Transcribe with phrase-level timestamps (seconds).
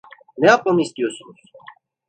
[0.37, 1.37] Ne yapmamı istiyorsunuz?